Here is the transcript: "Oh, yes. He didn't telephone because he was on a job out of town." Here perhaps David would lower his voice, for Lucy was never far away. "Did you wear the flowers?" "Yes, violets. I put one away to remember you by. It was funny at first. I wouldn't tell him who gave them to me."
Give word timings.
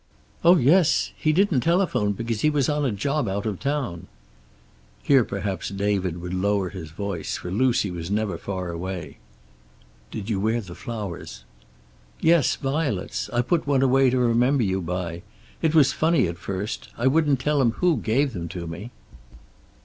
"Oh, 0.43 0.57
yes. 0.57 1.11
He 1.15 1.31
didn't 1.31 1.59
telephone 1.59 2.13
because 2.13 2.41
he 2.41 2.49
was 2.49 2.67
on 2.67 2.85
a 2.85 2.91
job 2.91 3.27
out 3.29 3.45
of 3.45 3.59
town." 3.59 4.07
Here 5.03 5.23
perhaps 5.23 5.69
David 5.69 6.19
would 6.23 6.33
lower 6.33 6.69
his 6.69 6.89
voice, 6.89 7.37
for 7.37 7.51
Lucy 7.51 7.91
was 7.91 8.09
never 8.09 8.39
far 8.39 8.71
away. 8.71 9.19
"Did 10.09 10.27
you 10.27 10.39
wear 10.39 10.59
the 10.59 10.73
flowers?" 10.73 11.43
"Yes, 12.19 12.55
violets. 12.55 13.29
I 13.31 13.43
put 13.43 13.67
one 13.67 13.83
away 13.83 14.09
to 14.09 14.17
remember 14.17 14.63
you 14.63 14.81
by. 14.81 15.21
It 15.61 15.75
was 15.75 15.93
funny 15.93 16.27
at 16.27 16.39
first. 16.39 16.89
I 16.97 17.05
wouldn't 17.05 17.39
tell 17.39 17.61
him 17.61 17.73
who 17.73 17.97
gave 17.97 18.33
them 18.33 18.47
to 18.47 18.65
me." 18.65 18.89